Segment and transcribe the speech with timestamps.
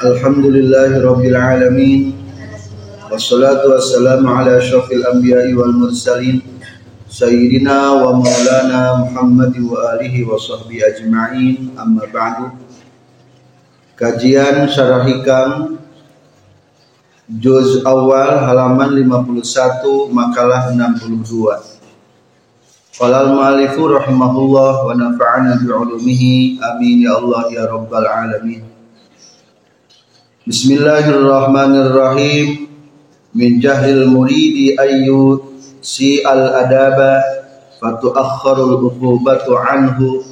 [0.00, 2.16] Alhamdulillahi rabbil alamin.
[3.12, 6.40] Wassalatu wassalamu ala asyrafil anbiya'i wal mursalin
[7.04, 11.76] sayyidina wa maulana Muhammad wa alihi wa sahbihi ajma'in.
[11.76, 12.48] Amma ba'du.
[14.00, 15.76] Kajian Syarah Hikam
[17.28, 21.28] Juz awal halaman 51 makalah 62
[22.96, 28.69] Qala al-mu'allifu rahimahullah wa nafa'ana bi'ulumihi amin ya Allah ya rabbal alamin
[30.50, 32.66] Bismillahirrahmanirrahim.
[33.38, 35.46] Min jahlil muridi ayyu
[35.78, 37.22] si al-adaba
[37.78, 40.26] fatuakharul uqubatu anhu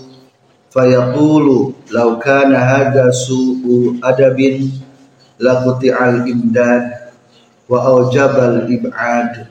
[0.74, 4.83] fayaqulu law kana hadha su'u adabin
[5.39, 7.14] laqti'al imdad
[7.70, 9.46] wa awjabal ib'ad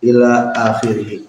[0.00, 1.28] ila akhirih.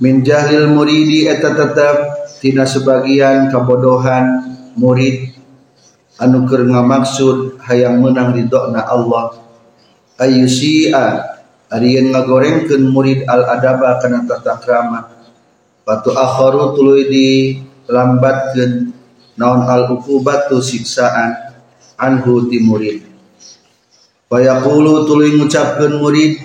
[0.00, 5.34] Min jahlil muridi eta tetap tina sebagian kabodohan murid
[6.20, 9.38] anu keur ngamaksud hayang menang ridona Allah.
[10.20, 11.32] Ayusia
[11.72, 15.08] ari yen ngagorengkeun murid al adaba kana tata krama
[15.82, 17.28] patu akharu tuluy di
[17.90, 18.92] lambatkeun
[19.34, 21.56] naon al ukubatu siksaan
[21.98, 23.02] anhu ti murid.
[24.30, 26.38] Wa yaqulu tuluy ngucapkeun murid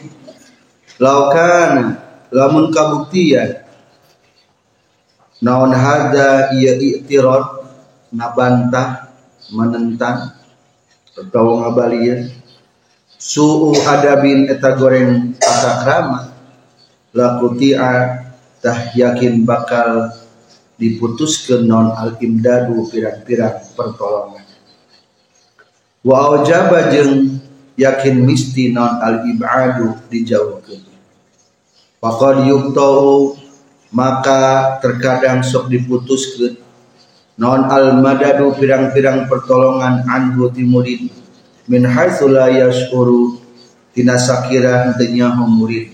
[0.98, 2.02] laukana
[2.34, 3.62] lamun kabuktian
[5.44, 7.67] naon hada ia i'tirad
[8.12, 9.12] nabantah
[9.52, 10.36] menentang
[11.18, 12.30] atau ngabalian.
[13.18, 16.22] Su'u adabin eta goreng tata krama.
[17.18, 17.94] Lakuti'a
[18.62, 20.14] tah yakin bakal
[20.78, 24.46] diputuskeun non al imdadu pirang-pirang pertolongan.
[26.06, 27.42] Wa aujaba jeung
[27.74, 30.86] yakin misti non al ibadu dijauhkeun.
[31.98, 33.34] Faqad yuktau
[33.90, 36.67] maka terkadang sok diputuskeun
[37.38, 41.06] non al madadu pirang-pirang pertolongan anhu timurid
[41.70, 43.38] min haitsu la yashkuru
[43.94, 45.94] tina sakira henteu nyaho murid.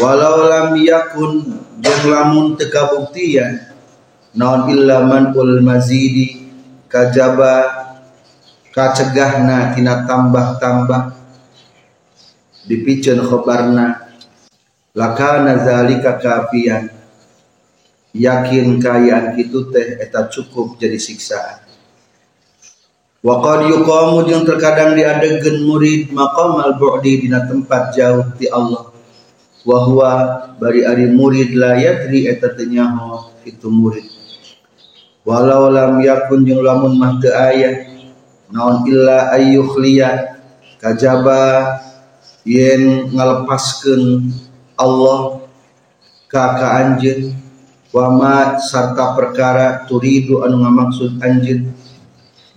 [0.00, 1.44] Walau lam yakun
[1.80, 3.64] jeung lamun teu kabuktian
[4.36, 6.44] non illa man ul mazidi
[6.90, 7.84] kajaba
[8.74, 11.02] kacegahna tina tambah-tambah.
[12.64, 14.08] Dipikeun khobarna
[14.96, 16.88] lakana zalika kafian
[18.14, 21.66] yakin kayaan kitu teh eta cukup jadi siksaan.
[23.24, 28.94] Wa qad yuqamu jeung terkadang diadegeun murid maqam al bu'di dina tempat jauh ti Allah.
[29.64, 30.10] Wa huwa
[30.60, 32.70] bari ari murid la yadri eta teu
[33.42, 34.06] itu murid.
[35.24, 37.88] Walau lam yakun jeung lamun mah teu aya
[38.52, 40.36] naon illa ayyukhliya
[40.78, 41.80] kajaba
[42.44, 44.28] yen ngalepaskeun
[44.76, 45.40] Allah
[46.28, 47.43] ka anjeun
[47.94, 51.70] wama sarta perkara turidu anu ngamaksud anjeun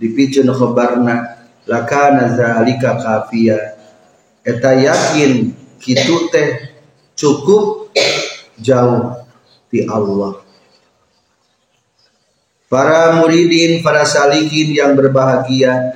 [0.01, 3.77] dipikeun khabarna lakana zalika kafia.
[4.41, 6.73] Eta yakin kitu teh
[7.13, 7.93] cukup
[8.57, 9.21] jauh
[9.69, 10.41] di Allah.
[12.67, 15.95] Para muridin, para salikin yang berbahagia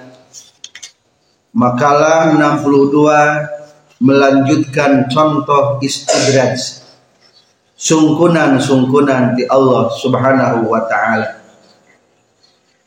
[1.52, 2.32] Makalah
[2.64, 6.81] 62 melanjutkan contoh istidraj
[7.82, 11.42] sungkunan-sungkunan di Allah Subhanahu wa taala.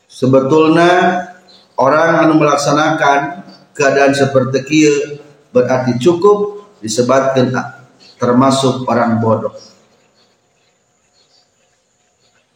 [0.07, 0.91] Sebetulnya
[1.75, 3.43] orang yang melaksanakan
[3.75, 4.95] keadaan seperti kia
[5.51, 7.51] berarti cukup disebutkan
[8.15, 9.51] termasuk orang bodoh.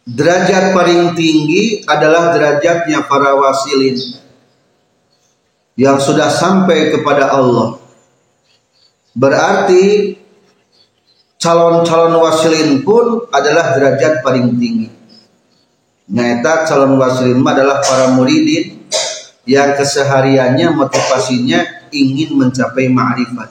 [0.08, 4.00] Derajat paling tinggi adalah derajatnya para wasilin
[5.78, 7.80] yang sudah sampai kepada Allah
[9.20, 10.16] Berarti
[11.40, 14.92] calon-calon wasilin pun adalah derajat paling tinggi.
[16.12, 18.84] Nyata calon wasilin adalah para muridin
[19.48, 23.50] yang kesehariannya motivasinya ingin mencapai ma'rifat.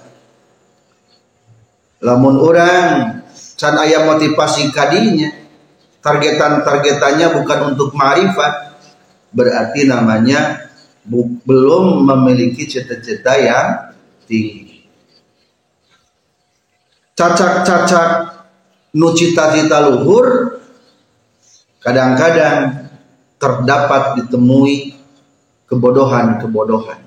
[2.05, 3.25] Lamun orang
[3.59, 5.35] can ayam motivasi kadinya
[6.05, 8.79] targetan-targetannya bukan untuk ma'rifat
[9.35, 10.71] berarti namanya
[11.43, 13.69] belum memiliki cita-cita yang
[14.31, 14.68] tinggi
[17.19, 18.11] cacak-cacak
[18.95, 20.55] nu cita-cita luhur
[21.83, 22.87] kadang-kadang
[23.43, 24.95] terdapat ditemui
[25.67, 27.03] kebodohan-kebodohan.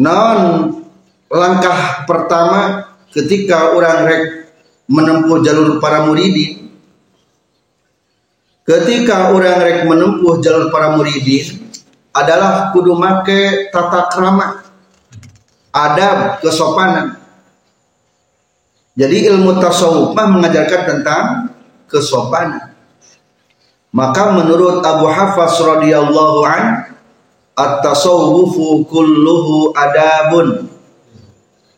[0.00, 0.38] Non
[1.28, 4.22] langkah pertama ketika orang rek
[4.88, 6.72] menempuh jalur para muridin
[8.64, 11.60] ketika orang rek menempuh jalur para muridin
[12.12, 14.61] adalah kudu make tata krama
[15.72, 17.18] adab kesopanan
[18.92, 21.24] jadi ilmu tasawuf mah mengajarkan tentang
[21.88, 22.72] kesopanan
[23.92, 26.92] maka menurut Abu Hafaz radhiyallahu an
[27.52, 30.72] At-tasawwufu kulluhu adabun.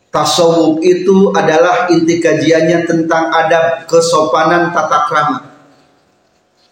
[0.07, 5.39] Tasawuf itu adalah inti kajiannya tentang adab, kesopanan, tata krama.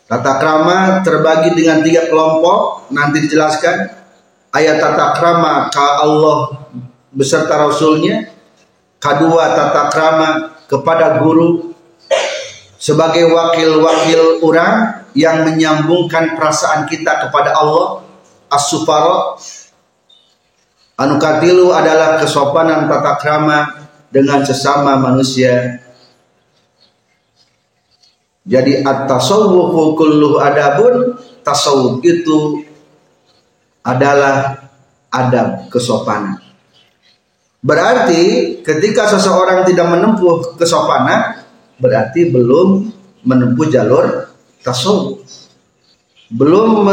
[0.07, 3.91] Tata krama terbagi dengan tiga kelompok, nanti dijelaskan.
[4.55, 6.39] Ayat tata krama ke Allah
[7.13, 8.33] beserta Rasulnya.
[8.97, 10.29] Kedua tata krama
[10.65, 11.75] kepada guru
[12.83, 18.03] sebagai wakil-wakil orang yang menyambungkan perasaan kita kepada Allah
[18.51, 19.39] as-sufara
[20.99, 25.79] anu katilu adalah kesopanan tata krama dengan sesama manusia
[28.43, 31.15] jadi at-tasawwufu kulluhu adabun
[31.45, 32.67] tasawuf itu
[33.79, 34.59] adalah
[35.07, 36.43] adab kesopanan
[37.63, 38.21] berarti
[38.61, 41.41] ketika seseorang tidak menempuh kesopanan
[41.79, 42.91] berarti belum
[43.23, 44.29] menempuh jalur
[44.61, 45.23] tasawuf.
[46.27, 46.83] Belum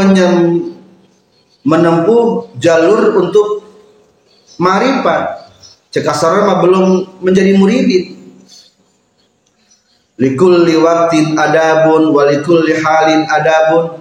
[1.67, 3.67] menempuh jalur untuk
[4.57, 5.53] marifat.
[5.91, 8.21] Cekasar mah belum menjadi muridin
[10.21, 13.99] likulli waktin adabun walikulli halin adabun.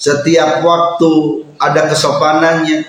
[0.00, 2.88] Setiap waktu ada kesopanannya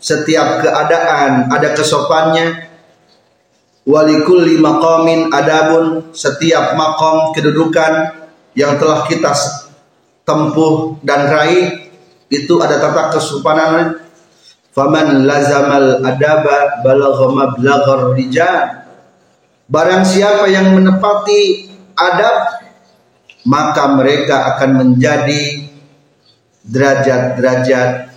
[0.00, 2.72] setiap keadaan ada kesopannya.
[3.84, 8.12] Walikulli maqamin adabun setiap makom kedudukan
[8.52, 9.32] yang telah kita
[10.24, 11.88] tempuh dan raih
[12.32, 14.00] itu ada tata kesopanan.
[14.70, 18.86] Faman lazamal adaba balagha mablaghar rijal.
[19.66, 22.62] Barang siapa yang menepati adab
[23.46, 25.66] maka mereka akan menjadi
[26.68, 28.09] derajat-derajat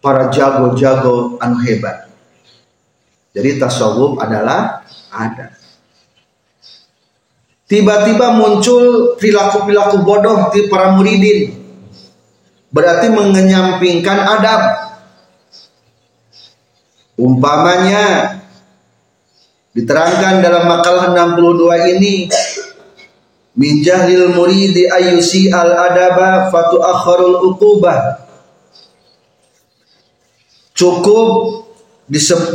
[0.00, 2.08] para jago-jago anu hebat.
[3.30, 4.82] Jadi tasawuf adalah
[5.12, 5.60] adab
[7.70, 11.54] tiba-tiba muncul perilaku-perilaku bodoh di para muridin.
[12.74, 14.62] Berarti mengenyampingkan adab.
[17.14, 18.36] Umpamanya
[19.70, 22.14] diterangkan dalam makalah 62 ini
[23.54, 28.24] min jahlil muridi ayusi al adaba fatu akharul uqubah
[30.80, 31.28] cukup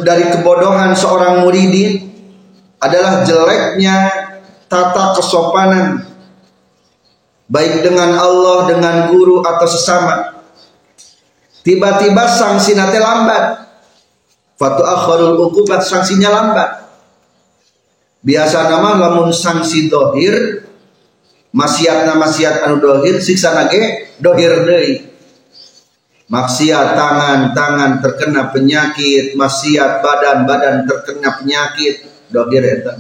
[0.02, 2.10] dari kebodohan seorang muridin
[2.82, 4.10] adalah jeleknya
[4.66, 6.02] tata kesopanan
[7.46, 10.42] baik dengan Allah, dengan guru atau sesama.
[11.62, 13.66] Tiba-tiba sanksi nate lambat.
[14.56, 16.70] Fatu akharul ukubat sanksinya lambat.
[18.26, 20.66] Biasa nama lamun sanksi dohir,
[21.54, 25.15] maksiat nama maksiat anu dohir, siksa nage dohir deui.
[26.26, 32.02] Maksiat tangan, tangan terkena penyakit, maksiat badan, badan terkena penyakit,
[32.34, 32.98] dohir eta.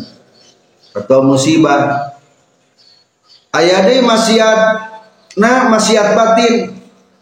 [0.94, 2.14] Atau musibah,
[3.58, 4.60] ayah deh maksiat.
[5.42, 6.56] Nah maksiat batin.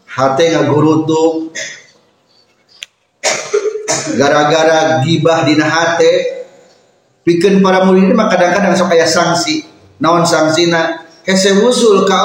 [0.04, 1.50] Hati ngagurutu
[4.14, 6.44] gara-gara gibah dina hati.
[7.24, 9.64] Bikin para murid mah kadang-kadang sok aya sanksi
[9.96, 12.20] naon sangsina hese wusul ka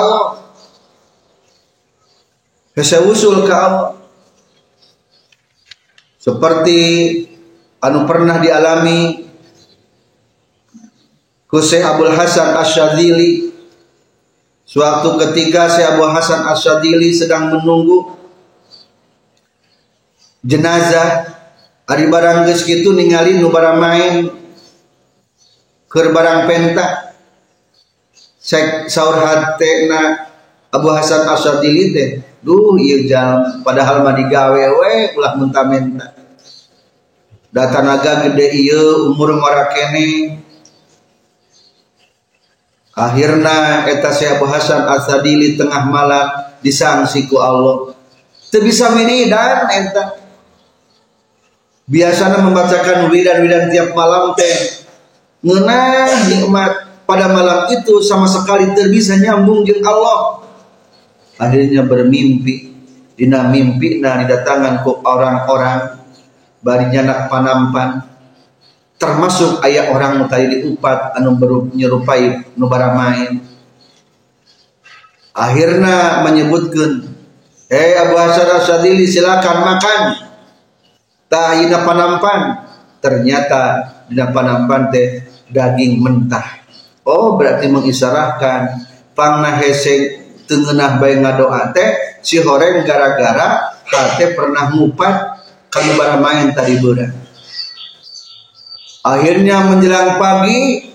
[2.79, 3.91] hese wusul ka Allah.
[6.19, 6.79] Seperti
[7.83, 9.27] anu pernah dialami
[11.50, 13.50] ku Abdul Hasan Asyadzili
[14.69, 18.13] Suatu ketika Syekh Abu Hasan Asyadili sedang menunggu
[20.45, 21.25] jenazah
[21.89, 24.29] hari barang geus kitu ningali nu main
[25.89, 27.17] ke barang penta
[28.38, 30.29] cek saur hatena
[30.69, 32.09] Abu Hasan Asyadili teh
[32.39, 36.19] duh ieu jam padahal mah digawe we ulah menta-menta
[37.50, 40.38] datanaga gede ieu umur ngora kene.
[43.00, 46.27] Akhirnya eta si Abu Hasan Al-Sadili tengah malam
[46.60, 47.96] disangsi ku Allah.
[48.51, 50.03] Teu bisa dan eta.
[51.89, 54.86] Biasanya membacakan widan-widan tiap malam teh.
[55.41, 56.74] Ngeunah nikmat
[57.08, 60.43] pada malam itu sama sekali terbisa nyambung jeung Allah
[61.39, 62.69] akhirnya bermimpi.
[63.19, 66.00] Dina mimpi nah didatangan ku orang-orang
[66.63, 68.08] bari nyanak panampan.
[69.00, 73.43] Termasuk ayat orang tadi diupat anu menyerupai nu main.
[75.36, 77.08] Akhirnya menyebutkan
[77.72, 80.01] eh Abu Hasan Asadili silakan makan.
[81.27, 82.39] Tahina panampan.
[83.00, 83.63] Ternyata
[84.12, 86.60] di panampan teh daging mentah.
[87.03, 88.88] Oh berarti mengisarahkan.
[89.15, 96.82] Pangna hese tengenah bayi ngadoa teh si horeng gara-gara hate pernah ngupat kalau main tadi
[96.82, 97.13] bulan
[99.06, 100.89] akhirnya menjelang pagi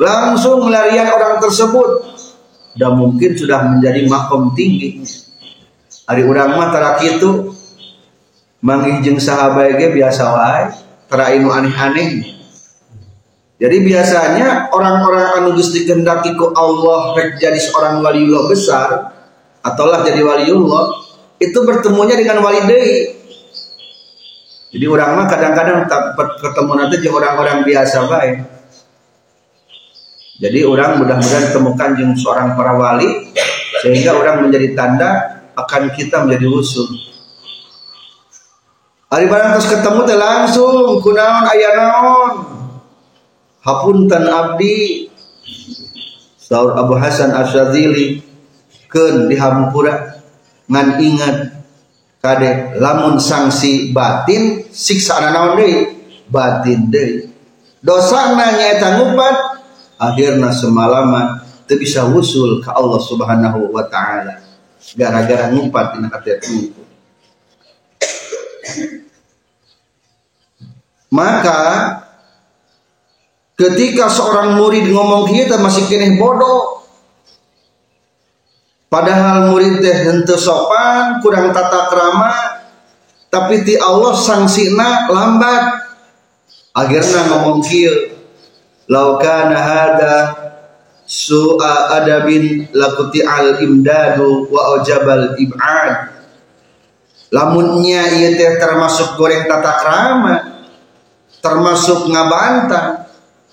[0.00, 2.08] langsung larian orang tersebut.
[2.70, 5.04] Dan mungkin sudah menjadi makom tinggi.
[6.08, 7.52] Hari orang mah tarak itu
[8.64, 10.62] mangijeng sahabat biasa wae
[11.10, 12.39] terainu aneh-aneh
[13.60, 18.88] jadi biasanya orang-orang anu geus dikehendaki ku Allah rek jadi seorang waliullah besar
[19.60, 20.96] ataulah jadi waliullah
[21.36, 22.96] itu bertemunya dengan wali deui.
[24.70, 25.84] Jadi orang mah kadang-kadang
[26.40, 28.36] ketemu nanti orang-orang biasa baik.
[30.40, 33.28] Jadi orang mudah-mudahan temukan jeung seorang para wali
[33.84, 35.10] sehingga orang menjadi tanda
[35.52, 36.88] akan kita menjadi usul.
[39.10, 42.32] Hari barang terus ketemu teh langsung kunaon aya naon.
[43.60, 45.06] Hapunten abdi
[46.40, 48.24] Saur Abu Hasan Asyadzili
[48.90, 50.18] keun di Hampura
[50.66, 51.36] ngan ingat
[52.18, 56.00] kade lamun sanksi batin siksa naon deui?
[56.26, 57.28] Batin deui.
[57.80, 59.36] Dosa nanya ngupat
[60.00, 62.02] akhirnya semalaman itu bisa
[62.64, 64.42] ke Allah subhanahu wa ta'ala.
[64.96, 66.32] Gara-gara ngumpat di hati
[66.66, 66.82] itu
[71.10, 71.58] maka
[73.60, 76.80] ketika seorang murid ngomong kita masih kini bodoh.
[78.88, 82.34] Padahal murid teh henteu sopan kurang tata krama
[83.30, 85.92] tapi ti Allah sangsina lambat.
[86.70, 88.14] Akhirnya ngomong kieu
[88.90, 90.16] Lau kana hada
[91.06, 96.18] su'a adabin lakuti al imdadu wa ojabal ib'ad.
[97.30, 100.36] Lamunnya ia teh termasuk goreng tata krama
[101.40, 103.09] termasuk ngabantah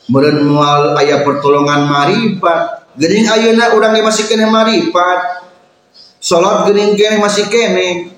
[0.07, 5.47] meureun mual aya pertolongan marifat geuning ayeuna urang masih kene marifat
[6.27, 8.17] salat geuning kene masih kene.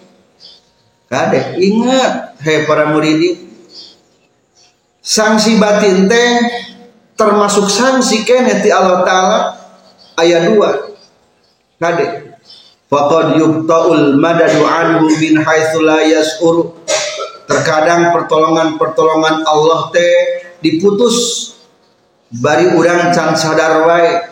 [1.10, 3.50] Kade ingat he para muridin.
[5.02, 6.38] Sanksi batin teh
[7.18, 9.40] termasuk sanksi kene ti Allah taala.
[10.20, 12.36] Ayat 2 kade
[12.92, 15.08] faqad yubtaul madadu anhu
[15.80, 16.76] la yas'ur
[17.48, 21.50] terkadang pertolongan-pertolongan Allah teh diputus
[22.34, 24.30] bari urang can sadar wae.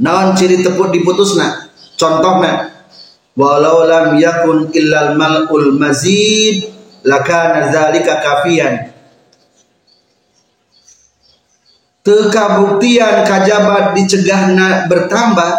[0.00, 1.72] Naon ciri teput diputusna?
[1.96, 2.72] Contohna
[3.36, 6.68] walau lam yakun illal mal'ul mazid
[7.04, 8.96] lakana zalika kafian
[12.06, 14.54] tekabuktian kajabat dicegah
[14.86, 15.52] bertambah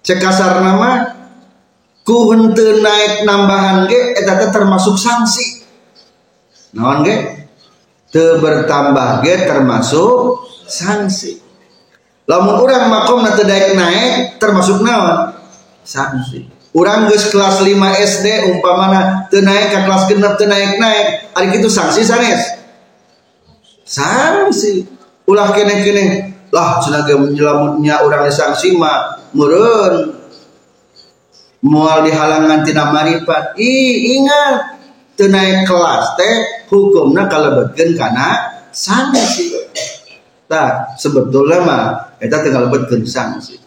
[0.00, 1.12] cekasar nama
[2.08, 5.66] ku hente naik nambahan ge eta termasuk sanksi.
[6.72, 7.45] Naon ge
[8.40, 11.42] bertambah ge termasuk sanksi.
[12.26, 15.36] Lamun urang makom na naik naik termasuk naon?
[15.86, 16.50] Sanksi.
[16.76, 17.72] Urang geus kelas 5
[18.04, 22.42] SD umpamana teu naik ke kelas genep teu naik naik ari kitu sanksi sanes?
[23.86, 24.84] Sanksi.
[25.26, 30.14] Ulah kene-kene lah senaga menyelamutnya orang disangsi mah murun
[31.66, 34.75] mual dihalangan tina marifat ih ingat
[35.16, 36.34] tenaik kelas teh
[36.68, 39.56] hukumna kalebetkeun kana sanksi
[40.46, 41.84] tak sebetulnya mah
[42.20, 43.58] eta teh kalebetkeun sanksi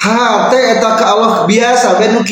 [0.00, 2.24] hate eta ke Allah biasa benu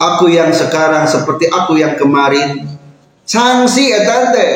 [0.00, 2.64] aku yang sekarang seperti aku yang kemarin.
[3.26, 4.52] Sanksi eta teh.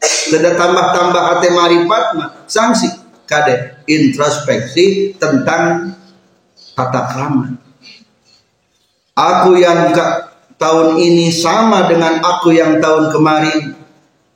[0.00, 2.88] Tidak tambah-tambah hati marifat mah sanksi
[3.28, 5.92] kade introspeksi tentang
[6.72, 7.52] tata krama
[9.20, 10.04] aku yang ke,
[10.56, 13.76] tahun ini sama dengan aku yang tahun kemarin.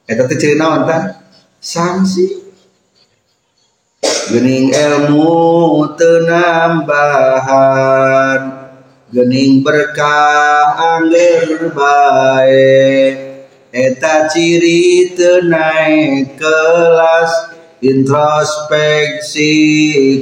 [0.04, 1.24] Eta teh ciri naon tah
[1.60, 2.44] sanksi
[4.28, 7.32] gening ilmu tenambahan
[9.08, 13.48] gening berkah angger baik.
[13.72, 15.12] Eta ciri
[15.48, 17.56] naik kelas.
[17.84, 19.52] Introspeksi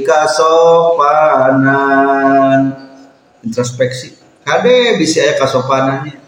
[0.02, 1.14] kasopanan.
[3.46, 6.18] Introspeksi kade bisa ya kasopanannya.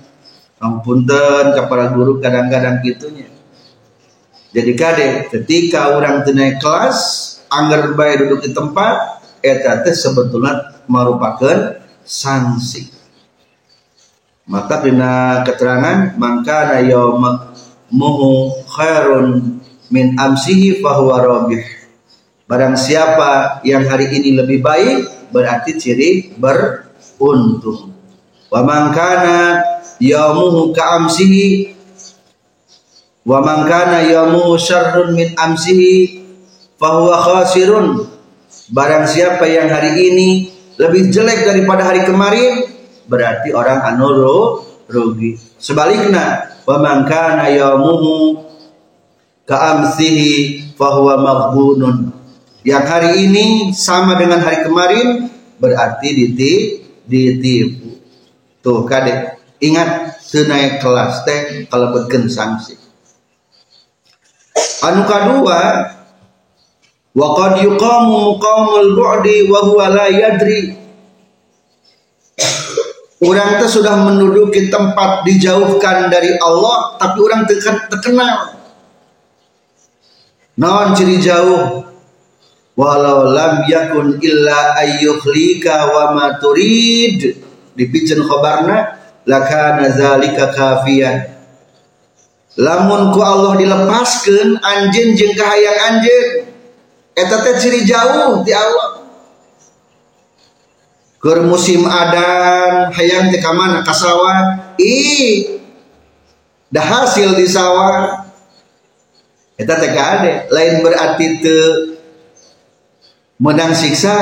[0.62, 3.28] Ampunten kepada guru kadang-kadang gitunya.
[4.54, 6.98] Jadi kade ketika orang naik kelas
[7.50, 12.88] anggar baik duduk di tempat eta teh sebetulnya merupakan sanksi.
[14.46, 16.80] Maka kena keterangan maka na
[17.90, 21.64] muhu khairun min amsihi fahuwa rabih.
[22.44, 27.94] Barang siapa yang hari ini lebih baik berarti ciri beruntung
[28.54, 29.58] wa man kana
[29.98, 31.74] yaumuhu ka amsihi
[33.26, 36.22] wa man kana yaumuhu syarrun min amsihi
[36.78, 38.06] fahuwa khasirun.
[38.70, 40.28] Barang siapa yang hari ini
[40.78, 42.62] lebih jelek daripada hari kemarin
[43.10, 45.34] berarti orang anu rugi.
[45.58, 48.38] Sebaliknya wa man kana yaumuhu
[49.50, 52.14] ka'amsihi fahuwa maghbunun.
[52.62, 56.08] Yang hari ini sama dengan hari kemarin berarti
[57.04, 57.93] ditipu
[58.64, 62.74] tuh kade ingat naik kelas teh kalau beken sanksi
[64.82, 65.60] anu kedua
[67.14, 70.82] wa qad yuqamu muqamul bu'di wa huwa la yadri
[73.24, 77.48] Orang itu sudah menduduki tempat dijauhkan dari Allah, tapi orang
[77.88, 78.52] terkenal.
[80.60, 81.88] Non ciri jauh.
[82.74, 87.43] Walau lam yakun illa ayyukhlika wa ma turid.
[87.74, 91.34] Dipijen khobarna lakana zalika kafian.
[92.54, 96.54] Lamun ku Allah dilepaskan anjing jeung kahayang anjing.
[97.14, 99.04] Eta ciri jauh di Allah
[101.24, 105.56] Ker musim adan hayang teh mana ka sawah ih
[106.68, 108.28] dah hasil di sawah
[109.56, 109.88] eta teh
[110.52, 111.96] lain berarti teu
[113.40, 114.20] menang siksa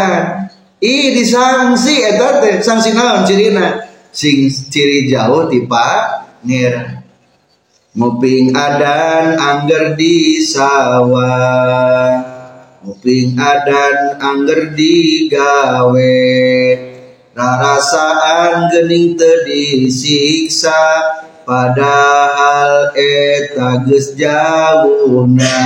[0.83, 3.87] ih disangsi eta teh sanksi naon cirina?
[4.11, 7.01] Sing ciri jauh tipa ngir
[7.95, 12.19] nguping adan angger di sawah
[12.83, 16.19] nguping adan angger digawe
[17.33, 20.83] rasaan gening tadi siksa
[21.49, 25.57] padahal eta geus jauhna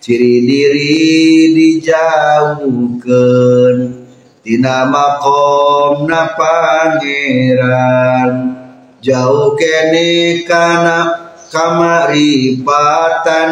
[0.00, 4.00] ciri diri dijauhkeun
[4.40, 8.56] tina makomna pangeran.
[9.00, 13.48] Jauh kene kana kamaripatan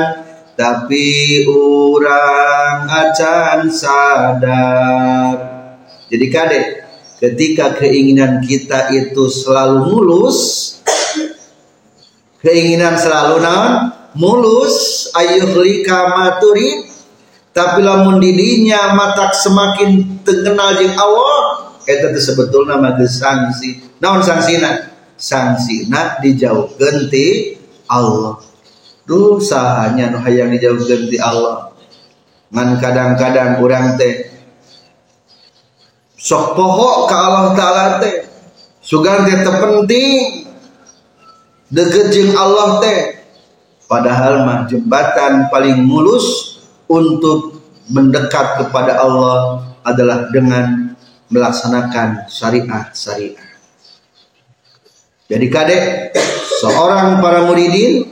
[0.57, 5.37] tapi urang acan sadar.
[6.09, 6.65] Jadi kadek,
[7.21, 10.39] ketika keinginan kita itu selalu mulus,
[12.41, 13.98] keinginan selalu naon?
[14.19, 16.91] Mulus, ayuhlika maturi,
[17.55, 23.79] tapi lamun didinya matak semakin terkenal jeng Allah, itu sebetulnya nama sanksi.
[24.03, 24.91] Naon sangsina?
[25.19, 28.39] Sangsina dijauh ganti Allah.
[29.09, 31.73] Duh sahanya nu hayang dijauh ganti Allah.
[32.53, 34.29] Ngan kadang-kadang kurang teh
[36.19, 38.25] sok pohok ke Allah Ta'ala teh
[38.81, 40.45] sugan teh terpenting
[41.73, 43.18] deket jeng Allah teh
[43.91, 50.93] padahal mah jembatan paling mulus untuk mendekat kepada Allah adalah dengan
[51.33, 53.49] melaksanakan syariat-syariat
[55.29, 55.85] jadi kadek
[56.61, 58.09] seorang para muridin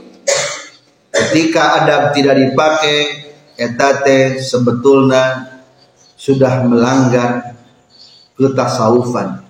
[1.09, 3.25] ketika adab tidak dipakai
[3.57, 5.57] etate sebetulnya
[6.17, 7.57] sudah melanggar
[8.37, 9.41] ketasawufan.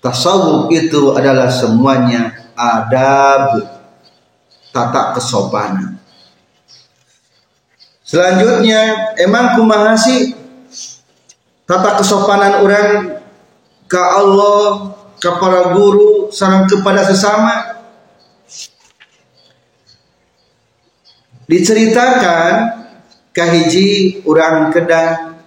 [0.00, 3.75] Tasawuf itu adalah semuanya adab
[4.76, 5.96] tata kesopanan.
[8.04, 10.36] Selanjutnya, emang kumaha sih
[11.64, 12.90] tata kesopanan orang
[13.88, 17.80] ke Allah, ke para guru, sarang kepada sesama?
[21.48, 22.84] Diceritakan
[23.32, 25.38] kahiji orang kedang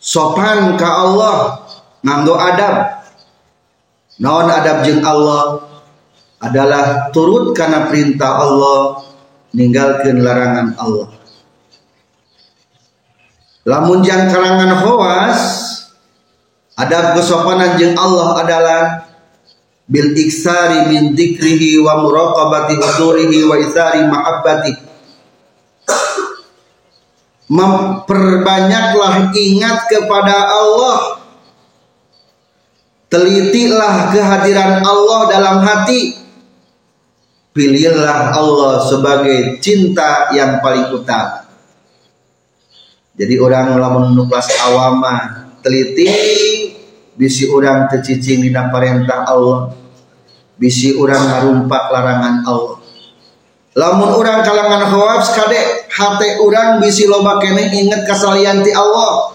[0.00, 1.68] sopan ke Allah
[2.00, 3.04] nganggo adab
[4.16, 5.68] non adab jeng Allah
[6.38, 9.02] adalah turut karena perintah Allah
[9.54, 11.08] ninggalkan larangan Allah.
[13.68, 15.40] Lamun jang kalangan khawas
[16.78, 18.80] adab kesopanan jeng Allah adalah
[19.90, 24.72] bil iksari min dikrihi wa muraqabati hudurihi wa isari mahabbati.
[27.48, 31.00] Memperbanyaklah ingat kepada Allah.
[33.08, 36.27] Telitilah kehadiran Allah dalam hati
[37.58, 41.42] pilihlah Allah sebagai cinta yang paling utama.
[43.18, 46.06] Jadi orang lamun nuklas awama teliti
[47.18, 49.74] bisi orang tercicing di perintah Allah
[50.54, 52.78] bisi orang ngarumpak larangan Allah.
[53.74, 59.34] Lamun orang kalangan khawaf kadek hati orang bisi loba kene inget kasalianti Allah.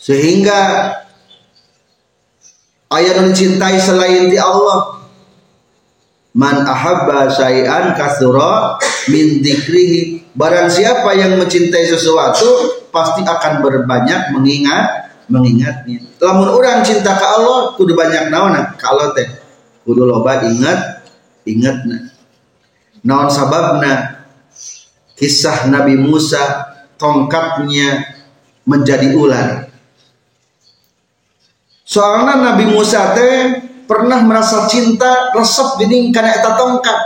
[0.00, 0.60] Sehingga
[2.88, 4.99] ayat yang dicintai selain di Allah
[6.34, 8.78] man ahabba syai'an kasura
[9.10, 10.30] min dzikrihi.
[10.34, 16.02] Barang siapa yang mencintai sesuatu pasti akan berbanyak mengingat mengingatnya.
[16.18, 18.54] Lamun orang cinta ke Allah kudu banyak naon?
[18.78, 19.26] Ka Allah teh.
[19.86, 21.06] Kudu loba ingat
[21.46, 22.14] ingatna.
[23.02, 24.22] Naon sababna?
[25.18, 26.40] Kisah Nabi Musa
[26.96, 28.16] tongkatnya
[28.64, 29.68] menjadi ular.
[31.84, 36.98] Soalnya Nabi Musa teh pernah merasa cinta resep gini karena eta tongkat.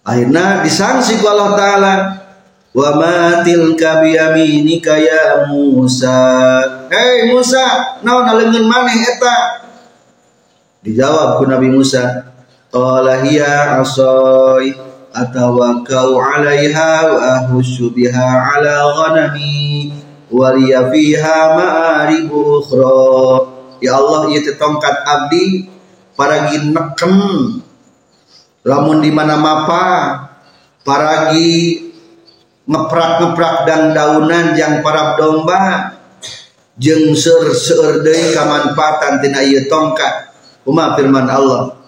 [0.00, 1.94] Akhirnya disangsi ku Allah Ta'ala
[2.72, 6.88] wa ma tilka biyaminika ya Musa.
[6.88, 9.60] Hei Musa naon aleungeun maneh eta?
[10.80, 12.32] Dijawab ku Nabi Musa
[12.72, 14.72] qala hiya asai
[15.12, 19.92] atawakkau 'alaiha wa ahussu biha 'ala ghanami
[20.32, 25.70] wa liya fiha ma'aribu ukhra ya Allah ieu teh tongkat abdi
[26.14, 27.14] paragi neken
[28.64, 29.84] lamun di mana mapa
[30.84, 31.84] paragi
[32.64, 35.92] ngeprak-ngeprak dan daunan yang para domba.
[36.74, 40.34] Jeung seur seur deui kamanfaatan tina ieu tongkat.
[40.66, 41.78] Kumaha firman Allah.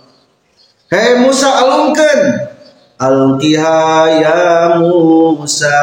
[0.86, 2.54] Hei Musa alungkeun.
[2.94, 3.82] Alqiha
[4.22, 4.44] ya
[4.78, 5.80] Musa.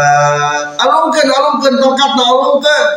[0.79, 2.87] Alungkeun alungkeun tongkatna alungkeun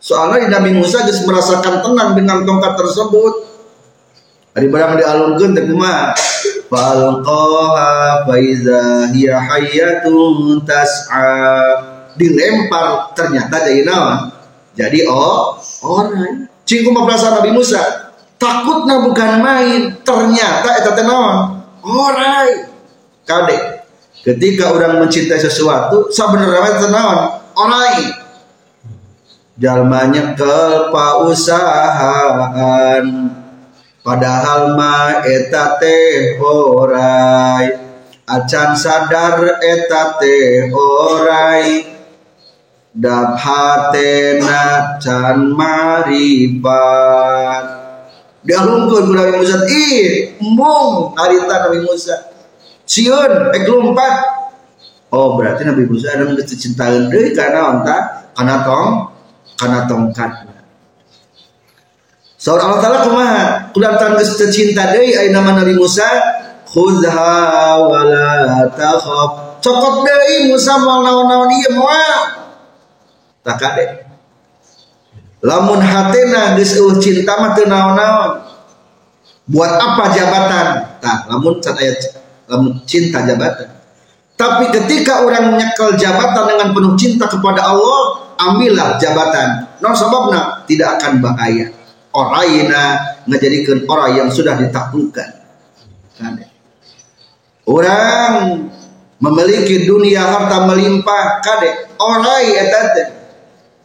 [0.00, 3.52] Soalnya Nabi Musa geus merasakan tenang dengan tongkat tersebut.
[4.56, 6.16] Ari barang dialungkeun teh kumaha?
[6.72, 11.28] Falqaha faiza hiya hayyatun tas'a.
[12.16, 14.32] Dilempar ternyata jadi naon?
[14.74, 16.48] Jadi oh orang.
[16.64, 17.78] Cing kumaha perasaan Nabi Musa?
[18.40, 21.60] Takutnya bukan main, ternyata eta teh naon?
[21.84, 22.72] Orang.
[23.28, 23.84] Kade.
[24.24, 27.36] Ketika orang mencintai sesuatu, sebenarnya teh naon?
[27.52, 28.00] Orang
[29.60, 33.04] jalmanya kepausahaan
[34.00, 37.68] padahal ma eta teh orai
[38.24, 41.92] acan sadar eta teh orai
[42.96, 46.60] dap hatena can maripat
[48.40, 49.56] dialungkeun ku Nabi Musa.
[49.68, 52.16] Ih embung harita Nabi Musa.
[52.88, 54.14] Sieun ek lompat.
[55.12, 57.96] Oh berarti Nabi Musa ada geus cintaeun deui kana onta
[58.32, 59.09] kana tong
[59.60, 60.48] karena tongkat.
[62.40, 63.44] Seorang Allah Ta'ala kumaha?
[63.76, 66.08] Kulang tangges tercinta deui ai nama Nabi Musa?
[66.64, 69.60] Khudha wa la takhaf.
[69.60, 72.40] Cokot deui Musa mau naon-naon ieu moal
[73.40, 73.84] tak kade
[75.40, 78.48] lamun hatena geus eueuh cinta mah teu naon-naon.
[79.50, 80.66] Buat apa jabatan?
[81.04, 81.60] Tah lamun
[82.48, 83.68] lamun cinta jabatan.
[84.40, 89.76] Tapi ketika orang menyekel jabatan dengan penuh cinta kepada Allah ambillah jabatan.
[89.84, 91.68] Non sebabna tidak akan bahaya.
[92.10, 95.30] Orangnya ngejadikan orang yang sudah ditaklukkan
[96.18, 96.34] kan?
[97.70, 98.66] orang
[99.22, 101.70] memiliki dunia harta melimpah kade
[102.02, 103.08] orang eta teh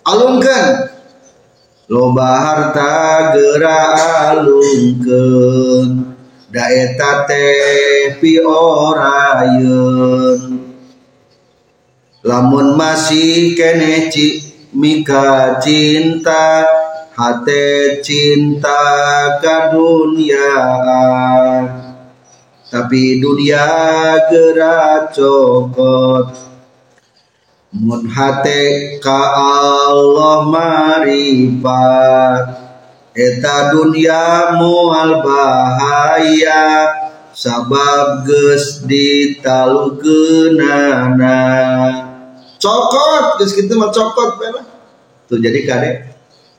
[0.09, 0.89] alungkeun
[1.91, 3.79] loba harta gera
[4.33, 5.89] alungkeun
[6.49, 10.39] da eta teh pi orayeun
[12.25, 14.09] lamun masih kene
[14.75, 16.67] mika cinta
[17.15, 18.83] hati cinta
[19.39, 20.51] ke dunia.
[22.67, 23.67] Tapi dunia
[24.27, 26.27] gerak cokot.
[27.71, 32.43] Mun hati ka Allah maripat.
[33.15, 36.91] Eta dunia mual bahaya
[37.31, 41.39] sabab ges ditalu genana.
[42.59, 44.64] Cokot terus kita mah cokot memang
[45.25, 45.91] tuh jadi kade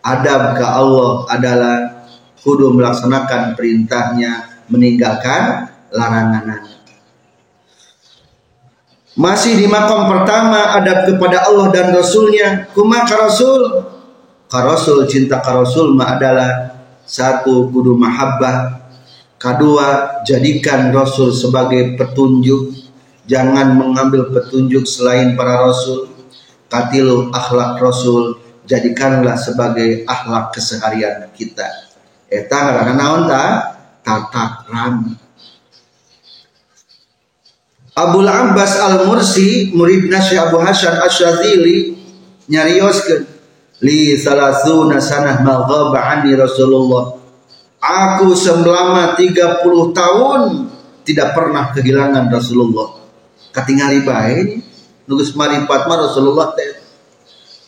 [0.02, 1.76] adab ke Allah adalah
[2.42, 6.66] kudu melaksanakan perintahnya meninggalkan larangan
[9.16, 12.68] masih di makom pertama adab kepada Allah dan Rasulnya.
[12.76, 13.88] Kuma ka Rasul?
[14.44, 16.76] Ka Rasul cinta ka Rasul ma adalah
[17.08, 18.84] satu kudu mahabbah.
[19.40, 22.76] Kedua jadikan Rasul sebagai petunjuk.
[23.24, 26.12] Jangan mengambil petunjuk selain para rasul.
[26.68, 31.66] Katilu akhlak rasul jadikanlah sebagai akhlak keseharian kita.
[32.26, 33.42] Eta ngaranna naon ta
[34.02, 35.14] tatak rami
[37.96, 41.96] Abul Abbas Al-Mursi muridna Syekh Abu Hasan Asyadzili
[42.44, 43.24] nyarioskeun
[43.80, 45.64] li salasuna sanah ma
[45.96, 47.16] anni Rasulullah.
[47.80, 49.64] Aku selama 30
[49.96, 50.40] tahun
[51.08, 53.00] tidak pernah kehilangan Rasulullah.
[53.54, 54.60] Katingali bae
[55.08, 56.85] nugus maripat mah Rasulullah teh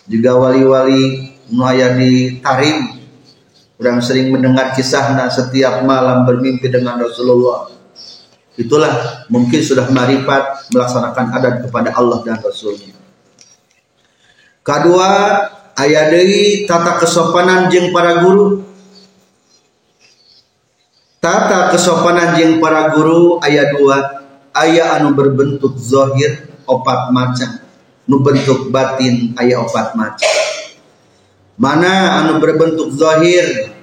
[0.09, 2.97] juga wali-wali nu aya di Tarim.
[3.79, 7.71] Orang sering mendengar kisahnya setiap malam bermimpi dengan Rasulullah.
[8.59, 12.91] Itulah mungkin sudah marifat melaksanakan adat kepada Allah dan Rasulnya.
[14.67, 15.11] Kedua
[15.79, 18.67] ayat dari tata kesopanan jeng para guru.
[21.23, 27.68] Tata kesopanan jeng para guru ayat dua ayat anu berbentuk zohir opat macam
[28.09, 30.33] nu bentuk batin ayat opat macam.
[31.61, 33.77] Mana anu berbentuk zahir?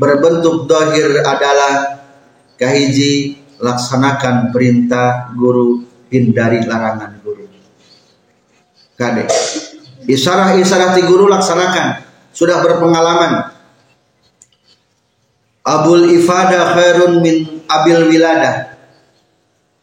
[0.00, 2.00] Berbentuk zahir adalah
[2.56, 7.44] kahiji laksanakan perintah guru hindari larangan guru.
[8.96, 9.28] Kade.
[10.08, 12.08] Isarah-isarah ti guru laksanakan.
[12.32, 13.52] Sudah berpengalaman.
[15.68, 18.77] Abul ifada khairun min abil wilada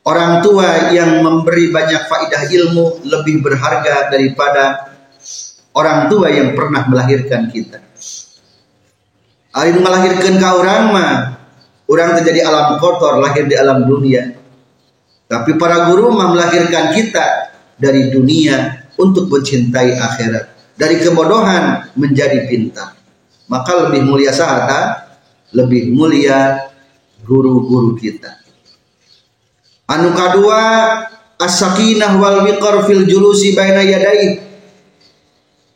[0.06, 4.94] orang tua yang memberi banyak faidah ilmu lebih berharga daripada
[5.74, 7.82] orang tua yang pernah melahirkan kita.
[9.56, 11.14] Ari melahirkan ke orang mah
[11.90, 14.38] orang terjadi alam kotor lahir di alam dunia.
[15.26, 20.46] Tapi para guru mah melahirkan kita dari dunia untuk mencintai akhirat.
[20.76, 23.00] Dari kebodohan menjadi pintar.
[23.48, 25.08] Maka lebih mulia sahata,
[25.56, 26.68] lebih mulia
[27.24, 28.45] guru-guru kita.
[29.86, 30.62] Anu kedua
[31.38, 34.42] as-sakinah wal wiqar fil julusi baina yadai.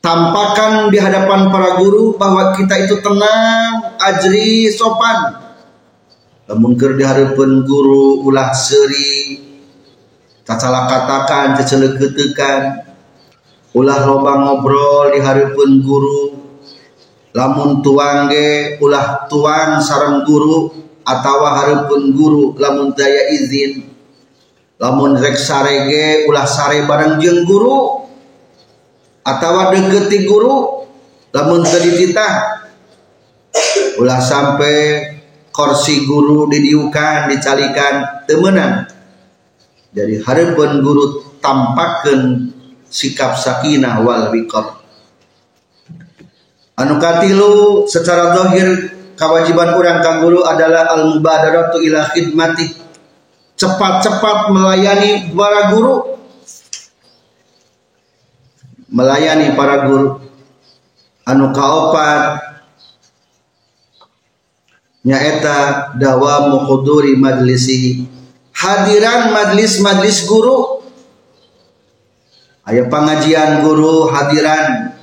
[0.01, 5.37] Tampakan di hadapan para guru bahwa kita itu tenang, ajri, sopan.
[6.49, 9.37] Namun di hadapan guru ulah seri,
[10.41, 12.89] salah katakan, cecele ketekan,
[13.77, 16.39] ulah loba ngobrol di hadapan guru,
[17.35, 20.73] lamun tuang ge ulah tuang sarang guru
[21.05, 23.98] atau harapan guru lamun daya izin
[24.79, 28.07] lamun rek sarege ulah sare bareng jeng guru
[29.27, 30.87] atau deketi guru
[31.35, 32.29] lamun tadi kita
[33.99, 34.77] ulah sampai
[35.51, 38.87] kursi guru didiukan dicalikan temenan
[39.91, 42.47] jadi harapan guru tampakkan
[42.87, 44.79] sikap sakinah wal wikor
[46.79, 52.88] anu katilu secara dohir kewajiban orang kang guru adalah al mubadaratu ila khidmati
[53.59, 56.15] cepat-cepat melayani para guru.
[58.87, 60.23] Melayani para guru.
[61.27, 62.39] Anu kaopat.
[65.03, 68.07] Nyaeta dawa mukhuduri majlisi.
[68.55, 70.79] Hadiran majlis-majlis guru.
[72.63, 74.95] Aya pengajian guru hadiran.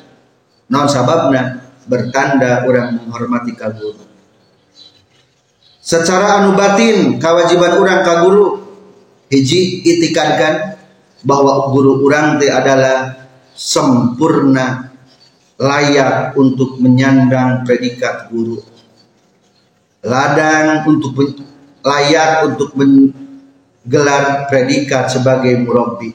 [0.66, 4.15] Non sababna bertanda orang menghormati ka guru
[5.86, 8.58] secara anu batin kewajiban orang ka guru
[9.30, 10.82] hiji itikadkan
[11.22, 14.90] bahwa guru orang teh adalah sempurna
[15.56, 18.58] layak untuk menyandang predikat guru.
[20.02, 21.14] Ladang untuk
[21.86, 26.12] layak untuk menggelar predikat sebagai murabbi.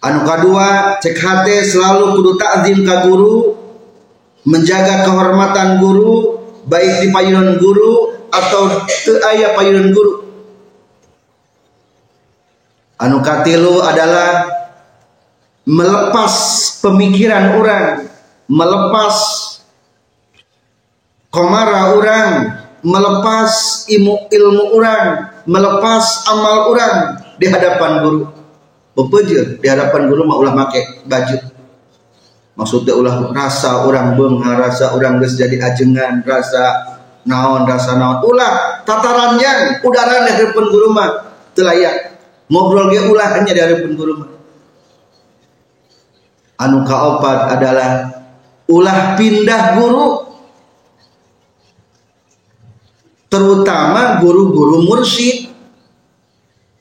[0.00, 3.52] Anu kedua cek hati selalu kudu takzim ka guru
[4.48, 6.39] menjaga kehormatan guru
[6.70, 10.22] baik di payunan guru atau ke ayah payunan guru
[13.00, 14.60] anu katilu adalah
[15.64, 16.34] melepas
[16.84, 18.10] pemikiran orang,
[18.50, 19.16] melepas
[21.32, 22.28] komara orang,
[22.84, 26.96] melepas ilmu ilmu orang, melepas amal orang
[27.40, 28.22] di hadapan guru.
[28.90, 31.38] Bepejir di hadapan guru mah ulah make baju.
[32.58, 38.20] Maksudnya ulah rasa orang benghar, rasa orang geus jadi ajengan, rasa naon, rasa naon.
[38.26, 41.08] Ulah tatarannya udara di hadapan guru mah
[41.56, 42.18] telayak.
[42.50, 44.30] Ngobrol ge ulah hanya di hadapan guru mah
[46.60, 47.90] anu kaopat adalah
[48.68, 50.08] ulah pindah guru.
[53.30, 55.48] Terutama guru-guru mursyid.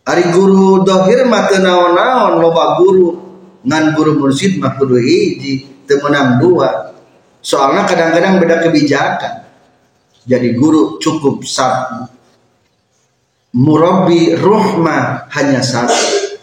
[0.09, 3.28] Ari guru dohir mah naon-naon loba guru
[3.69, 6.97] ngan guru mursyid mah kudu hiji temenang dua.
[7.45, 9.45] Soalnya kadang-kadang beda kebijakan.
[10.25, 12.19] Jadi guru cukup satu
[13.53, 16.37] murabi ruhma hanya satu.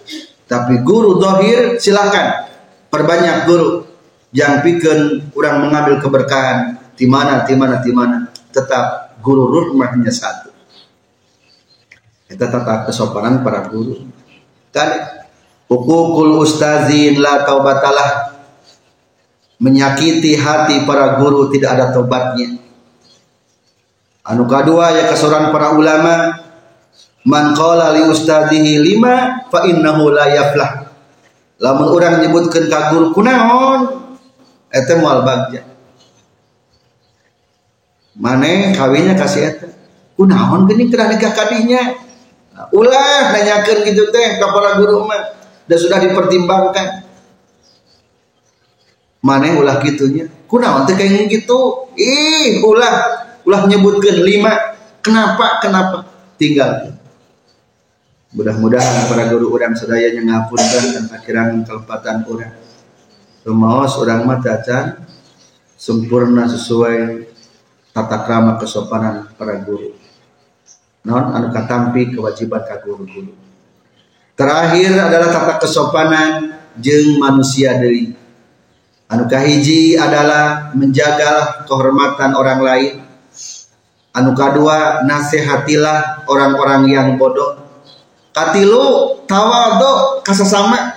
[0.47, 2.47] Tapi guru dohir silakan.
[2.91, 3.83] Perbanyak guru.
[4.31, 4.99] Yang bikin
[5.33, 8.31] orang mengambil keberkahan di mana di mana di mana.
[8.55, 10.55] Tetap guru rumahnya satu.
[12.27, 14.07] Kita tetap kesopanan para guru.
[14.71, 14.91] Kan
[15.69, 18.39] ukukul ustazin la taubatalah.
[19.57, 22.61] Menyakiti hati para guru tidak ada tobatnya
[24.21, 26.45] anu kedua ya kesoran para ulama
[27.25, 30.93] man qala li ustadihi lima fa innahu la yaflah.
[31.57, 34.13] Lamun orang nyebutkan ka guru kunaon
[34.69, 35.65] eta moal bagja
[38.13, 39.73] mana kawinnya kasih eta
[40.21, 41.97] kunaon gini kena nikah kadinya
[42.77, 47.07] ulah nanyakan gitu teh kepala guru mah dan sudah dipertimbangkan.
[49.23, 50.31] Mana ulah gitunya?
[50.47, 51.91] Kunaon teh kayak gitu?
[51.99, 53.27] Ih ulah.
[53.43, 54.55] Ulah nyebutkan lima.
[55.03, 55.59] Kenapa?
[55.59, 56.07] Kenapa?
[56.39, 56.95] Tinggal.
[58.35, 62.53] Mudah-mudahan para guru orang sedaya yang ngapunkan dan akhiran kelepatan orang
[63.47, 65.07] Rumaos orang cacan
[65.79, 67.31] sempurna sesuai
[67.95, 69.95] tata krama kesopanan para guru.
[71.07, 73.46] Non anu katampi kewajiban ka guru-guru
[74.37, 76.31] terakhir adalah tata kesopanan
[76.79, 78.13] jeng manusia dari
[79.11, 82.93] anu kahiji adalah menjaga kehormatan orang lain
[84.13, 87.67] anu kedua nasihatilah orang-orang yang bodoh
[88.37, 90.93] Katilu tawado kasasama.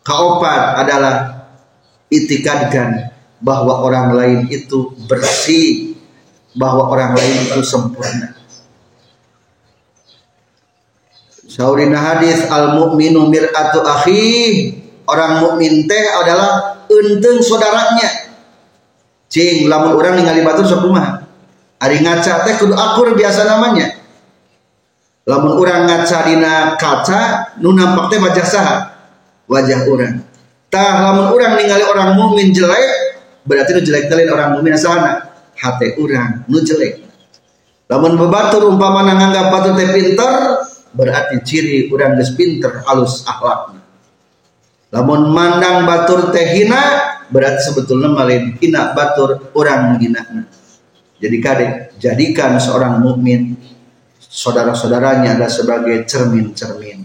[0.00, 1.44] Kaopat adalah
[2.08, 5.92] itikadkan bahwa orang lain itu bersih,
[6.56, 8.32] bahwa orang lain itu sempurna.
[11.52, 14.80] Saurina hadis al mukminu mir'atu akhi.
[15.04, 18.32] Orang mukmin teh adalah enteng saudaranya.
[19.28, 21.26] Cing, lamun orang ningali batur sok kumaha?
[21.82, 24.02] Ari ngaca teh kudu akur biasa namanya
[25.22, 28.76] lamun orang ngaca dina kaca nu nampak teh wajah saha
[29.46, 30.18] wajah orang
[30.66, 35.94] tah lamun orang ningali orang mukmin jelek berarti nu jelek kalian orang mukmin asana hati
[35.94, 37.06] orang nu jelek
[37.86, 40.58] lamun bebatur umpama nganggap batur teh pinter
[40.92, 43.80] berarti ciri orang geus pinter halus akhlakna
[44.92, 50.46] lamun mandang batur teh hina berarti sebetulnya malin hina batur orang menghina
[51.22, 51.66] jadi kade
[52.02, 53.54] jadikan seorang mukmin
[54.32, 57.04] saudara-saudaranya adalah sebagai cermin-cermin.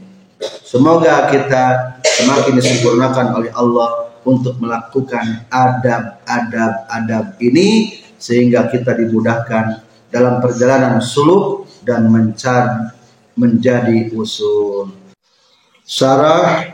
[0.63, 11.03] Semoga kita semakin disempurnakan oleh Allah untuk melakukan adab-adab-adab ini sehingga kita dimudahkan dalam perjalanan
[11.03, 12.96] suluk dan mencari
[13.37, 14.91] menjadi usul.
[15.85, 16.67] Sarah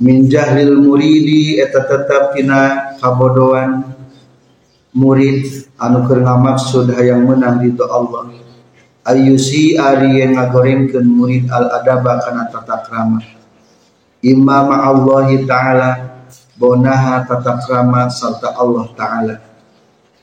[0.00, 3.94] min jahlil muridi eta tetap tina kabodohan
[4.96, 8.32] murid anu keur maksud hayang menang di Allah.
[9.02, 13.18] Ayusi ari yang ngagorengkeun murid al adaba kana tata krama
[14.22, 15.90] imam Allah taala
[16.54, 19.36] bonaha tata krama serta Allah taala.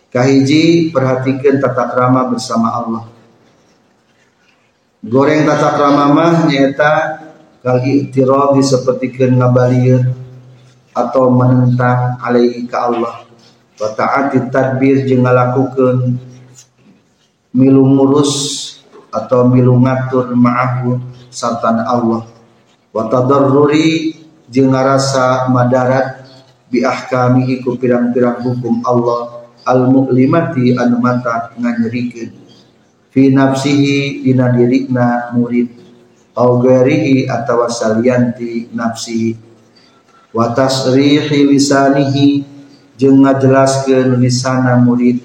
[0.09, 3.18] Kahiji perhatikan tata krama bersama Allah
[4.99, 6.93] goreng tata mah nyata
[7.63, 10.03] kal i'tiradi sapertikeun ngabalieur
[10.91, 13.23] atau menentang alaihi ka Allah.
[13.79, 16.19] Wa ta'ati tadbir jeung ngalakukeun
[17.55, 18.33] milu ngurus
[19.07, 20.99] atau milu ngatur ma'ahu
[21.31, 22.27] sartan Allah.
[22.91, 24.19] Wa tadarruri
[24.51, 26.27] jeung ngarasa madarat
[26.67, 31.55] bi ahkamihi ku pirang-pirang hukum Allah al muklimati anu mata
[33.09, 35.69] fi nafsihi dina dirikna murid.
[36.37, 39.35] Au gairihi atawa salianti nafsihi.
[40.31, 42.45] Wa tasrihi lisanihi
[42.95, 45.19] jeung ngajelaskeun lisana murid.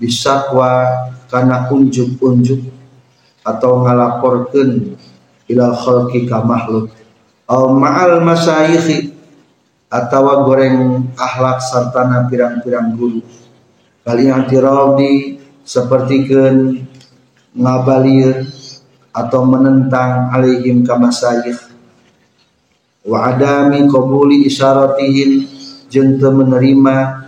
[0.00, 0.86] Bisakwa
[1.30, 2.60] kana unjuk-unjuk
[3.40, 4.96] atau ngalaporkan
[5.48, 6.92] ila khalqi ka makhluk.
[7.50, 9.16] Au ma'al masyayikh
[9.90, 13.20] atau goreng akhlak sartana pirang-pirang guru.
[14.06, 16.86] Kali yang tiradi sepertikeun
[17.54, 18.46] ngabalir
[19.10, 21.58] atau menentang alaihim ka masyayikh
[23.06, 25.48] wa adami qabuli isyaratihim
[25.90, 27.26] jeung teu menerima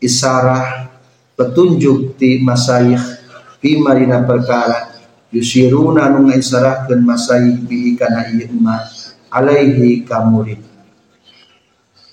[0.00, 0.88] isarah
[1.36, 3.04] petunjuk ti masyayikh
[3.60, 4.90] fi marina perkara.
[5.30, 8.82] Yusiruna nu ngaisarahkeun masai bihi kana ieu emak
[9.30, 10.58] alaihi ka murid.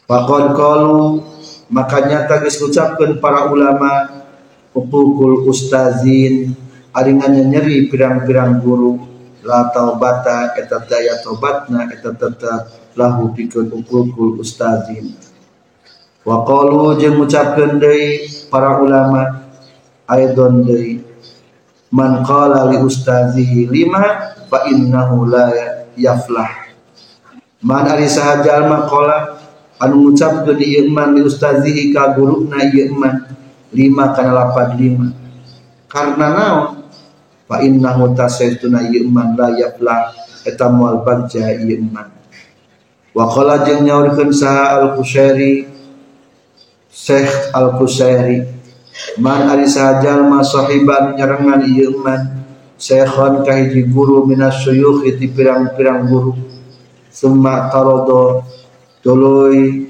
[0.05, 1.25] Faqad qalu
[1.73, 4.21] makanya tagis ucapkeun para ulama
[4.69, 6.53] upukul ustazin
[6.97, 8.97] aringannya nyeri pirang-pirang guru
[9.45, 15.13] la taubata eta daya tobatna eta tetap lahu pikeun upukul ustazin
[16.25, 19.45] wa qalu jeung ngucapkeun deui para ulama
[20.09, 21.05] aidon deui
[21.93, 25.47] man qala li ustazihi lima fa innahu la
[25.95, 26.67] yaflah.
[27.63, 29.39] Man ari saha jalma qala
[29.79, 33.23] anu ngucapkeun ieu man li ustazihi ka guruna ieu man
[33.71, 35.15] lima kana lapad lima.
[35.87, 36.76] Karena naon
[37.47, 40.11] fa innahu tasaituna ieu man la yaflah
[40.43, 42.11] eta moal bagja ieu man
[43.15, 45.65] wa qala jeung nyaurkeun saha al-Qushairi
[46.91, 48.43] Syekh al-Qushairi
[49.21, 52.37] man ari sajal ma sahiban nyarengan ieu man
[52.77, 56.37] syekhon kahiji guru minas syuyukh ti pirang-pirang guru.
[57.09, 58.45] Summa tarado
[59.01, 59.89] tuluy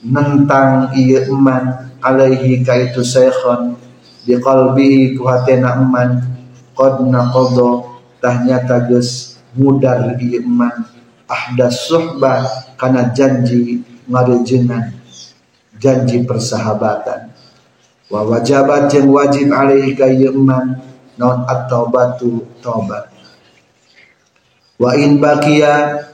[0.00, 3.76] nentang ieu man alaihi kaitu syekhon
[4.24, 6.33] di qalbihi ku hatena eman
[6.74, 10.86] qad naqadha tahnya tages mudar ieu eman
[11.30, 14.92] ahdas suhbah kana janji ngarejengan
[15.80, 17.32] janji persahabatan.
[18.12, 20.82] Wa wajabat yang wajib alaihi ka eman
[21.16, 23.10] non at-taubatu taubat.
[24.76, 26.04] Wa in bakia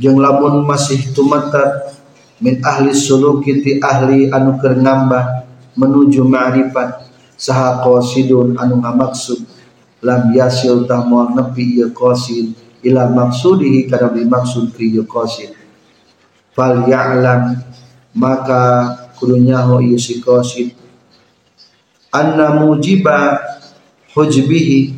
[0.00, 1.94] jeung lamun masih tumatat
[2.38, 7.06] min ahli suluki ti ahli anu keur ngambah menuju ma'rifat
[7.38, 9.57] saha qasidun anu ngamaksud
[10.02, 12.54] lam yasil tamol nepi ieu qasid
[12.86, 15.50] ila maksudihi kana maksud fi ieu qasid
[16.54, 17.58] fal ya'lam
[18.14, 20.78] maka kudunya ho ieu si qasid
[22.14, 23.42] anna mujiba
[24.14, 24.94] hujbihi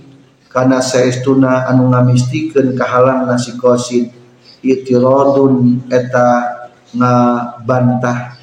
[0.53, 4.13] kana saestuna anu ngamistikeun kahalang nasi qasid
[4.61, 6.61] itiradun eta
[6.93, 8.37] ngabantah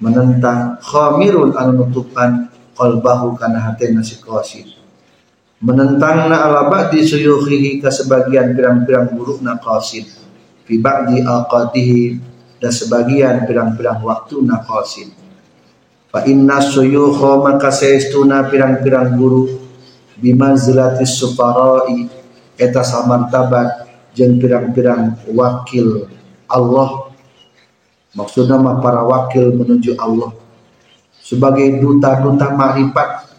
[0.00, 4.81] menentang khamirun anu nutupan qalbahu kana hatena si qasid
[5.62, 9.14] menentang na ala ba'di suyukhihi ka sebagian pirang-pirang
[9.46, 10.10] na qasid
[10.66, 12.18] fi ba'di aqatihi
[12.58, 15.14] dan sebagian pirang-pirang waktu na qasid.
[16.10, 19.62] Fa inna suyukha maka saestuna pirang-pirang guru
[20.18, 22.10] bimanzilatis sufarai
[22.58, 23.86] eta samartabat
[24.18, 26.10] jeung pirang-pirang wakil
[26.50, 27.08] Allah.
[28.12, 30.36] Maksudnya para wakil menuju Allah.
[31.22, 33.31] Sebagai duta-duta makrifat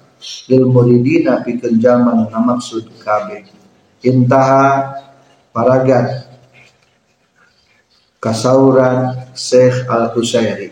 [0.47, 3.43] lil muridina pikeun zaman maksud KB
[4.03, 4.99] intaha
[5.51, 6.27] paragat
[8.23, 10.71] kasauran Syekh Al-Husairi.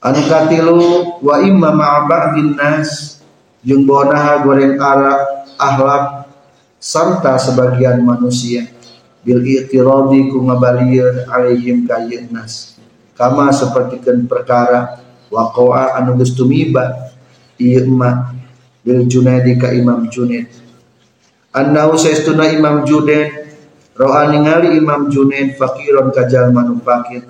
[0.00, 0.80] Anu katilu
[1.20, 3.20] wa imma ma'a ba'din nas
[3.60, 6.32] jeung bonaha goreng ara ahlak
[6.80, 8.72] serta sebagian manusia.
[9.20, 12.00] Bil i'tiradi ku ngabalieur alaihim ka
[12.32, 12.78] nas.
[13.12, 17.07] Kama sapertikeun perkara waqa'a anu geus tumiba
[17.58, 18.34] ieu emak
[18.86, 20.48] bil junaidi ka imam junaid.
[21.54, 23.46] Annahu saestuna imam junaid.
[23.98, 27.26] Ro'a ningali imam junaid fakiron ka jalma nu fakir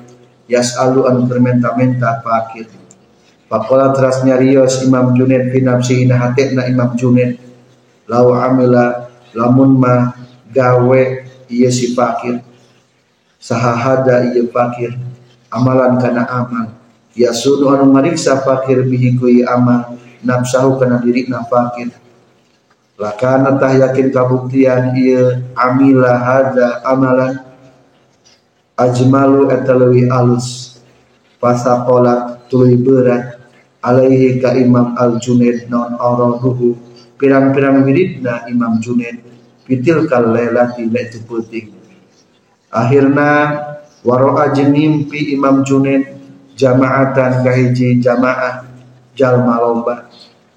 [0.53, 2.69] yas'alu anu bermenta-menta fakir
[3.49, 7.41] Pakola teras nyarios Imam Junaid fi nafsihi na hatena Imam Junaid.
[8.05, 10.13] Lau amila lamun ma
[10.53, 11.03] gawe
[11.49, 12.45] iya si fakir
[13.41, 15.01] sahahada iya fakir
[15.49, 16.77] amalan kana amal.
[17.17, 19.17] Ya sunu anu mariksa fakir bihi
[19.49, 21.93] amal nafsahu kana diri na fakir
[22.99, 27.43] lakana tah yakin kabuktian iya amila hada amalan
[28.75, 30.79] ajmalu etalawi alus.
[31.39, 33.39] Pasakola tuluy berat
[33.79, 36.75] alaihi ka imam al junaid non araduhu
[37.15, 39.23] pirang-pirang wiridna imam junaid
[39.63, 41.79] fitil kal lailati itu penting
[42.75, 43.31] akhirna
[44.05, 46.17] waro'a mimpi Imam Junaid
[46.57, 48.65] jamaatan kahiji jamaah
[49.13, 50.08] jalma lomba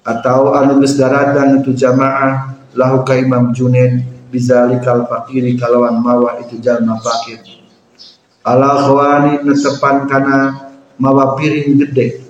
[0.02, 4.02] atau anu geus daratan itu jamaah lahu ka Imam Junaid
[4.34, 7.38] bizalikal fakiri kalawan mawa itu jalma fakir.
[8.42, 10.38] Ala khawani netepan kana
[10.98, 12.26] mawa piring gede.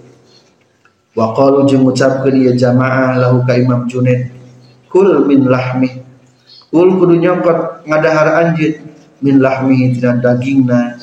[1.16, 4.28] Wa qalu jeung ngucapkeun ieu jamaah lahu ka Imam Junaid
[4.92, 6.04] kul min lahmi.
[6.72, 8.84] Ul kudu nyongkot ngadahar anjir
[9.24, 11.00] min lahmihi tina dagingna.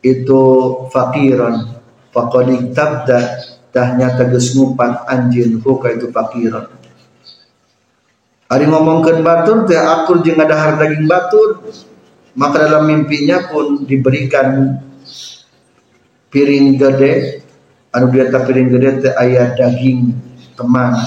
[0.00, 0.42] Itu
[0.90, 1.76] fakiran
[2.10, 3.20] faqad tabda
[3.70, 6.80] tahnya teges ngupat anjin huka itu fakiran
[8.50, 11.62] Ari ngomongkeun batur teh akur jeung ngadahar daging batur.
[12.34, 14.74] Maka dalam mimpinya pun diberikan
[16.34, 17.46] piring gede.
[17.94, 20.18] Anu dia piring gede teh aya daging
[20.58, 20.98] teman.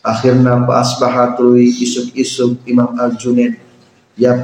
[0.00, 0.16] Fa
[0.80, 3.60] asbahatu isuk-isuk Imam Al-Junaid.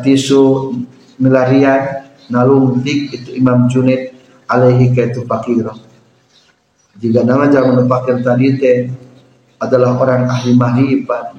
[0.04, 0.76] Tisu
[1.16, 4.12] melarian nalungtik itu Imam Junaid
[4.44, 5.72] alaihi kaitu fakir
[7.00, 8.78] jika nama zaman fakir tadi teh
[9.58, 11.34] adalah orang ahli mahrifat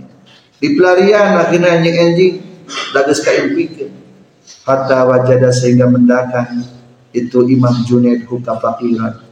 [0.60, 2.34] di pelarian akhirnya anjing anjing
[2.92, 3.92] dagus kain pikir
[4.66, 6.66] hatta wajada sehingga mendakan
[7.16, 9.24] itu Imam Junaid huka fakiran.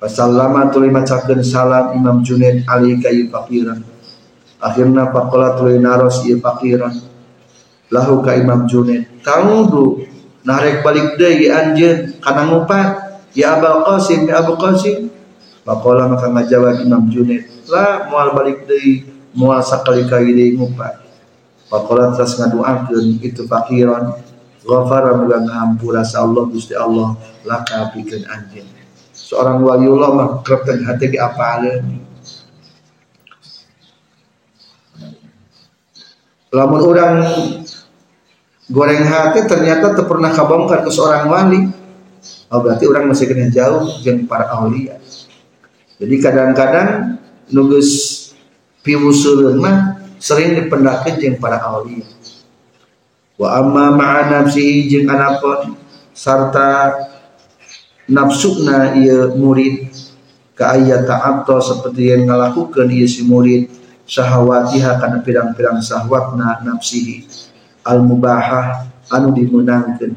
[0.00, 3.84] Wasallama tuli macakeun salam Imam Junaid alaihi kayu fakiran.
[4.56, 6.96] Akhirnya pakola tuluy naros ieu fakiran.
[7.92, 9.20] Lahu ka Imam Junaid.
[9.20, 10.00] Taudu
[10.48, 12.88] narek balik deui anjeun kana ngupat
[13.36, 15.05] ya Abul Qasim ya Abu Qasim
[15.66, 19.02] pakola maka ngajawab Imam Junaid lah moal balik deui
[19.34, 21.02] moal sakali kali deui ngupat
[21.66, 24.14] pakola terus ngaduakeun itu fakiran
[24.62, 28.70] ghafara muga ngahampura sa Allah Gusti Allah laka pikeun anjeun
[29.10, 30.28] seorang waliullah mah
[30.86, 32.06] hati ge apaleun
[36.54, 37.14] lamun orang
[38.70, 41.60] goreng hati ternyata tak pernah kabongkar ke seorang wali.
[42.50, 44.98] Oh berarti orang masih kena jauh dengan para aulia
[45.96, 47.20] jadi kadang-kadang
[47.52, 47.90] nugus
[48.84, 52.04] piwusulun mah sering dipendakeun jeung para aulia
[53.36, 55.76] wa amma ma'a nafsihi jeung anapun
[56.16, 56.96] sarta
[58.08, 59.92] nafsuna ieu murid.
[60.56, 63.68] Ka ayat ta'atto seperti yang ngalakukeun ieu si murid.
[64.08, 67.28] Syahawatiha kana pirang-pirang syahwatna nafsihi.
[67.84, 70.16] Al mubahah anu dimenangkeun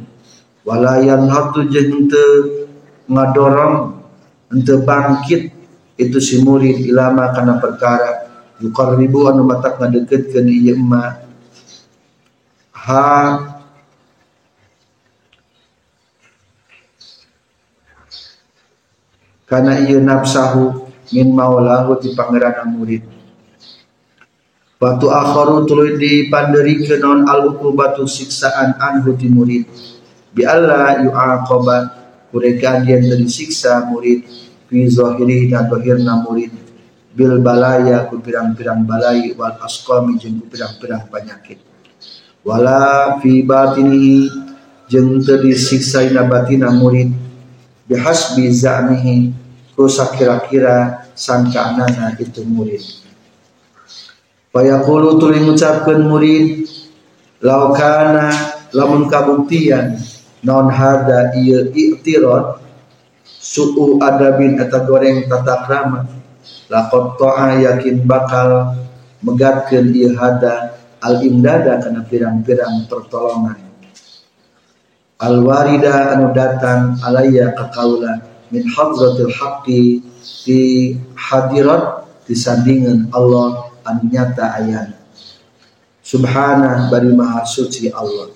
[0.66, 2.66] wala yanhatu jeung teu
[3.10, 4.02] ngadorong
[4.50, 5.54] henteu bangkit
[6.00, 8.32] itu si murid ilama kana perkara.
[8.64, 11.28] Yuqarribu anu matak ngadeukeutkeun ieu emak.
[12.72, 13.04] Ha.
[19.44, 23.04] Karena ia nafsahu min maulahu di pangeran murid.
[24.80, 29.68] Batu akharu tuluy dipanderikeun non al batu siksaan anhu di murid.
[30.32, 31.78] Bi alla yu'aqaba
[32.32, 36.54] kureka dia disiksa murid fi zahiri dan zahirna murid.
[37.10, 41.58] Bil balaya ku pirang-pirang balai wal asqami jeung ku pirang-pirang penyakit.
[42.46, 44.30] Wala fi batinihi
[44.88, 47.10] jeung teu disiksa ina batina murid.
[47.90, 49.34] Bihasbi za'mihi
[49.74, 52.86] ku sakira-kira sangkaanana itu murid.
[54.54, 56.70] Fayaqulu tuli ngucapkeun murid
[57.42, 58.30] laukana
[58.74, 59.98] lamun kabuktian
[60.46, 62.62] non hada ieu i'tirad
[63.38, 66.10] su'u adabin eta goreng tata krama.
[66.70, 68.74] Laqad ta'a yakin bakal
[69.22, 73.58] megatkeun ieu hada al imdada kana pirang-pirang pertolongan.
[75.20, 80.00] Al warida anu datang alaya ka kaula min hadratil haqqi
[80.46, 80.62] di
[81.18, 84.96] hadirat disandingan Allah anu nyata ayana
[86.06, 88.34] subhana bari maha suci Allah.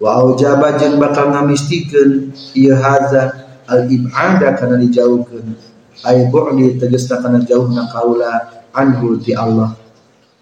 [0.00, 5.54] Wa aujaba jeung bakal ngamistikeun ieu hadza al ibada kana dijauhkeun
[6.02, 9.78] ay bu'di tegasna kana jauhna kaula anhu ti Allah.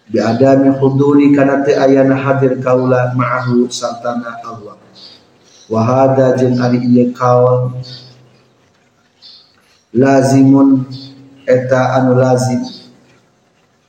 [0.08, 4.80] Bi adami huduri kana teu ayana hadir kaula ma'ahu sartana Allah.
[5.68, 7.76] Wa hadza jeung ari ieu kaul
[9.92, 10.88] lazimun
[11.44, 12.64] eta anu lazim.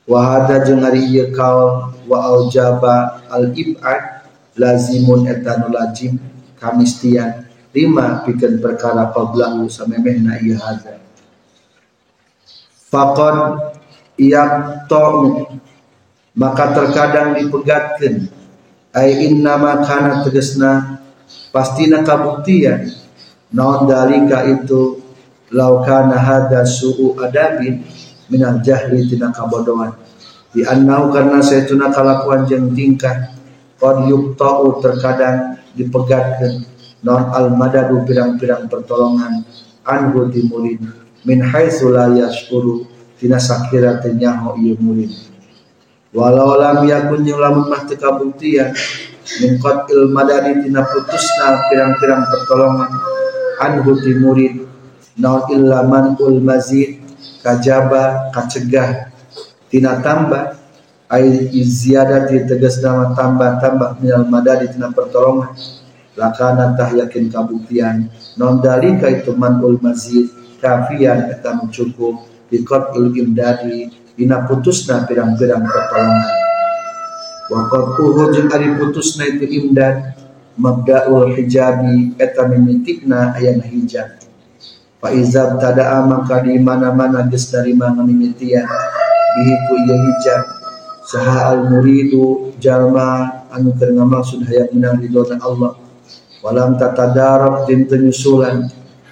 [0.04, 4.26] Wa hada jeung ari ieu kaul wa aujaba al ibad
[4.60, 6.20] lazimun etanu lazim
[6.60, 10.98] kamistian lima pikeun perkara qablahu samemehna ieu hada
[12.90, 13.70] faqad
[14.18, 15.46] yaqta'u
[16.34, 18.30] maka terkadang dipegatkeun
[18.94, 20.98] ai innama kana tegasna
[21.54, 22.90] pastina kabuktian.
[23.50, 25.02] Naon dalika itu?
[25.50, 27.82] Laukana hada su'u adabin
[28.30, 29.90] minal jahli tina kabodohan.
[30.54, 33.34] Di annau karena saytuna kalakuan jeung tingkah
[33.74, 36.69] qad yuqta'u terkadang dipegatkeun
[37.00, 39.44] non al madadu pirang-pirang pertolongan
[39.84, 40.80] anhu di murid
[41.24, 42.84] min haitsu la yashkuru
[43.16, 45.12] tina sakira teu nyaho ieu murid
[46.12, 48.72] walau lam yakun yang lamun mah teu kabuktian
[49.40, 52.90] min qatil madadi tina putusna pirang-pirang pertolongan
[53.60, 54.54] anhu di murid
[55.16, 57.00] naon illa man ul mazid
[57.40, 59.12] kajaba kacegah
[59.72, 60.60] tina tambah.
[61.10, 61.66] Ai di
[62.46, 65.58] tegas nama tambah tambah minal madadi tina pertolongan
[66.20, 68.12] lakana tah yakin kabuktian.
[68.36, 70.28] Non dalika itu manul mazid
[70.60, 72.28] kafian eta cukup.
[72.52, 76.28] Bikot il imdadi dina putusna pirang-pirang pertolongan.
[77.48, 77.66] Wa
[77.96, 80.20] uhu jeung ari putusna itu imdad
[80.60, 84.20] mabdaul hijabi eta mimitikna ayana hijab
[85.00, 88.68] Fa izab tada'a maka di mana-mana geus dari mana mimitian
[89.32, 90.44] bihi ku ieu hijab.
[91.08, 95.79] Saha al muridu jalma anu keur ngamaksud hayang menang ridona Allah
[96.40, 98.68] walam tatadarab jeung teu nyusulan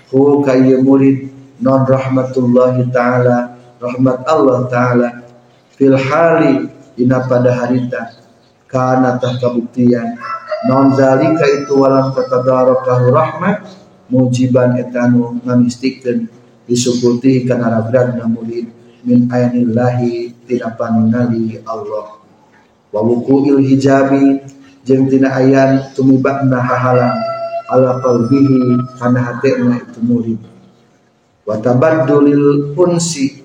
[0.09, 1.29] hu ka ieu murid
[1.61, 5.09] non rahmatullahi taala rahmat Allah taala
[5.76, 6.66] fil hali
[6.97, 8.16] ina pada harita
[8.64, 10.16] kana tah kabuktian
[10.66, 13.57] non zalika itu walam tatadarakahu rahmat
[14.09, 16.26] mujiban etanu ngamistikkeun
[16.64, 18.72] disukuti kana ragragna murid
[19.05, 22.18] min ayanillahi tina paningali Allah
[22.93, 24.41] wa wukuil hijabi
[24.89, 27.20] jeung tina ayan tumibakna hahalang
[27.68, 30.41] ala qalbihi kana hatena itu murid.
[31.45, 33.45] Wa tabaddulil unsi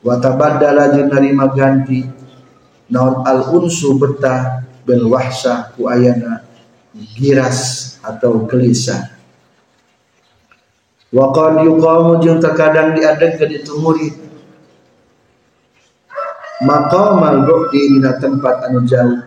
[0.00, 2.08] wa tabaddala jeung narima ganti.
[2.88, 6.40] Naon al unsu betah bil wahsah ku ayana
[7.18, 9.12] giras atau gelisah.
[11.12, 14.14] Wa qad yuqamu jeung terkadang diadegkeun itu murid.
[16.64, 19.20] Maqamal bu'di dina tempat anu jauh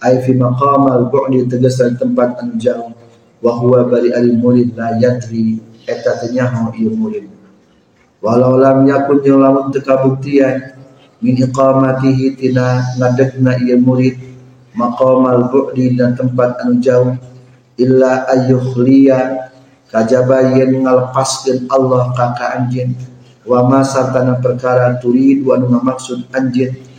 [0.00, 2.92] ai fi maqamal bu'di tegasna tempat anu jauh.
[3.40, 5.60] Wa huwa bari al murid la yadri.
[5.84, 7.28] Eta teu nyaho ieu murid.
[8.20, 10.76] Walau lam yakun lamun teka buktian
[11.24, 14.16] min iqamatihi tina ngadegna ieu murid
[14.76, 17.16] maqamal bu'di dan tempat anu jauh
[17.80, 19.48] illa ayyukhliya
[19.88, 22.96] kajaba yen ngalepaskeun Allah ka anjeun.
[23.40, 26.89] Wa ma sartana perkara turid wa anu maksud anjeun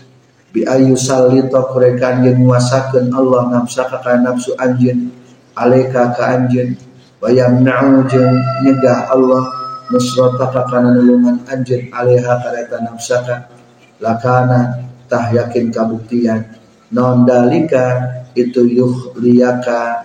[0.52, 5.12] bi ayu sallita kurekan yen nguasakeun Allah nafsa ka nafsu anjeun
[5.56, 6.76] alaika ka anjeun
[7.24, 8.36] wa yamna'u jeung
[8.68, 9.48] nyegah Allah
[9.92, 13.52] nusrataka kana nulungan alaiha kareta nafsaka
[14.00, 16.48] lakana tah yakin kabuktian.
[16.92, 18.68] Non dalika itu
[19.16, 20.04] liyaka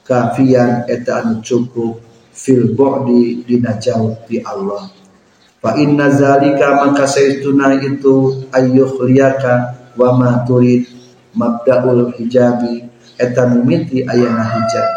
[0.00, 2.00] kafian eta anu cukup
[2.32, 4.95] fil bu'di dina jauh di Allah
[5.66, 8.46] fa inna zalika maka saytuna itu
[9.02, 10.86] liyaka wa ma turid
[11.34, 12.86] mabdaul hijabi
[13.18, 14.88] eta mimiti ayana hijab.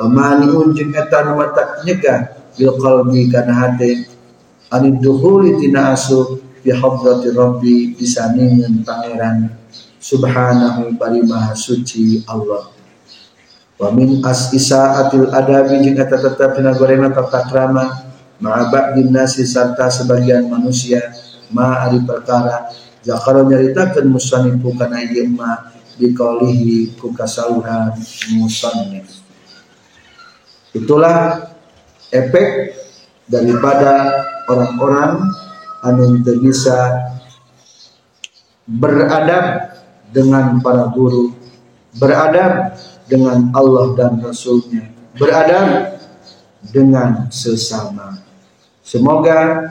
[0.00, 4.08] Wa mani unjung eta nu mata nyegah bil qalbi kana hate
[4.72, 9.52] anid dukhuli tina asup fi hadrati rabbi disandingin pangeran.
[10.00, 12.72] Subhanahu bari maha suci Allah.
[13.76, 19.46] Wa min as isaatil adabi jeung eta tetep dina gorena tata krama ma'a ba'din nasi
[19.46, 21.00] serta sebagian manusia
[21.52, 22.68] ma ari perkara
[23.00, 27.96] zakaro nyaritakeun musannifu kana ieu ma biqaulihi ku kasauhan
[28.36, 29.08] musannif
[30.76, 31.48] itulah
[32.12, 32.76] efek
[33.26, 35.24] daripada orang-orang
[35.82, 37.10] anu bisa
[38.66, 39.76] beradab
[40.10, 41.34] dengan para guru,
[41.94, 42.74] beradab
[43.06, 45.98] dengan Allah dan Rasulnya, beradab
[46.66, 48.25] dengan sesama.
[48.86, 49.66] Semoga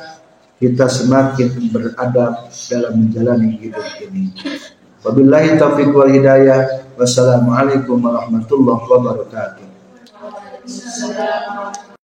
[0.60, 4.36] kita semakin beradab dalam menjalani hidup ini.
[5.08, 6.84] Wabillahi taufiq wal hidayah.
[7.00, 9.68] Wassalamualaikum warahmatullahi wabarakatuh.